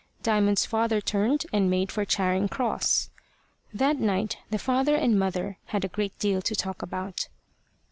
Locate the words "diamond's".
0.23-0.65